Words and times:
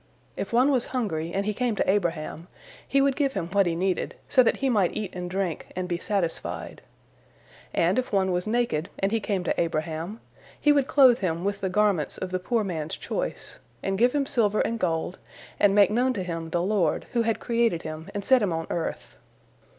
If 0.35 0.51
one 0.51 0.71
was 0.71 0.87
hungry, 0.97 1.31
and 1.31 1.45
he 1.45 1.53
came 1.53 1.75
to 1.75 1.87
Abraham, 1.87 2.47
he 2.87 3.01
would 3.01 3.15
give 3.15 3.33
him 3.33 3.49
what 3.51 3.67
he 3.67 3.75
needed, 3.75 4.15
so 4.27 4.41
that 4.41 4.57
he 4.57 4.67
might 4.67 4.97
eat 4.97 5.13
and 5.13 5.29
drink 5.29 5.67
and 5.75 5.87
be 5.87 5.99
satisfied; 5.99 6.81
and 7.71 7.99
if 7.99 8.11
one 8.11 8.31
was 8.31 8.47
naked, 8.47 8.89
and 8.97 9.11
he 9.11 9.19
came 9.19 9.43
to 9.43 9.61
Abraham, 9.61 10.19
he 10.59 10.71
would 10.71 10.87
clothe 10.87 11.19
him 11.19 11.43
with 11.45 11.61
the 11.61 11.69
garments 11.69 12.17
of 12.17 12.31
the 12.31 12.39
poor 12.39 12.63
man's 12.63 12.97
choice, 12.97 13.59
and 13.83 13.99
give 13.99 14.13
him 14.15 14.25
silver 14.25 14.61
and 14.61 14.79
gold, 14.79 15.19
and 15.59 15.75
make 15.75 15.91
known 15.91 16.13
to 16.13 16.23
him 16.23 16.49
the 16.49 16.63
Lord, 16.63 17.05
who 17.13 17.21
had 17.21 17.39
created 17.39 17.83
him 17.83 18.09
and 18.15 18.25
set 18.25 18.41
him 18.41 18.51
on 18.51 18.65
earth. 18.71 19.17